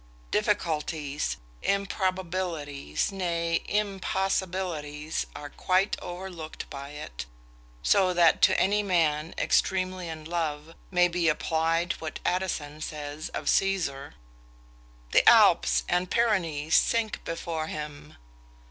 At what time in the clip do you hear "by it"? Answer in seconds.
6.71-7.27